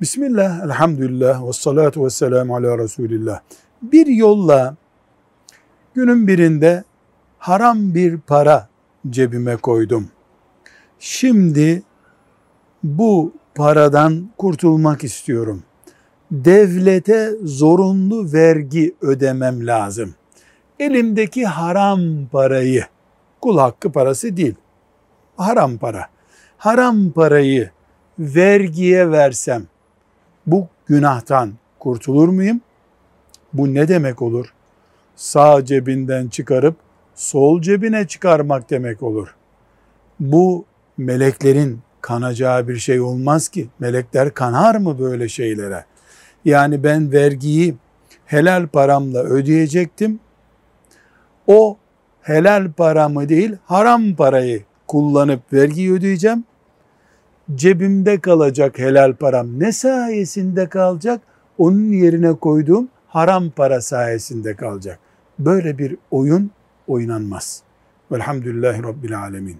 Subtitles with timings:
[0.00, 3.40] Bismillah, elhamdülillah, ve salatu ve selamu ala Resulillah.
[3.82, 4.76] Bir yolla
[5.94, 6.84] günün birinde
[7.38, 8.68] haram bir para
[9.10, 10.08] cebime koydum.
[10.98, 11.82] Şimdi
[12.82, 15.62] bu paradan kurtulmak istiyorum.
[16.30, 20.14] Devlete zorunlu vergi ödemem lazım.
[20.78, 22.00] Elimdeki haram
[22.32, 22.84] parayı,
[23.40, 24.54] kul hakkı parası değil,
[25.36, 26.06] haram para.
[26.58, 27.70] Haram parayı
[28.18, 29.66] vergiye versem
[30.46, 32.60] bu günahtan kurtulur muyum?
[33.52, 34.52] Bu ne demek olur?
[35.16, 36.76] Sağ cebinden çıkarıp
[37.14, 39.34] sol cebine çıkarmak demek olur.
[40.20, 40.64] Bu
[40.98, 43.68] meleklerin kanacağı bir şey olmaz ki.
[43.78, 45.84] Melekler kanar mı böyle şeylere?
[46.44, 47.74] Yani ben vergiyi
[48.26, 50.20] helal paramla ödeyecektim.
[51.46, 51.76] O
[52.22, 56.44] helal paramı değil haram parayı kullanıp vergi ödeyeceğim.
[57.54, 61.20] Cebimde kalacak helal param ne sayesinde kalacak?
[61.58, 64.98] Onun yerine koyduğum haram para sayesinde kalacak.
[65.38, 66.50] Böyle bir oyun
[66.86, 67.62] oynanmaz.
[68.12, 69.56] Velhamdülillahi Rabbil Alemin.